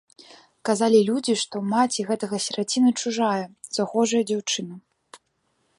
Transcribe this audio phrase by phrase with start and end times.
[0.69, 3.45] Казалі людзі, што маці гэтага сіраціны чужая,
[3.79, 4.75] захожая дзяўчына.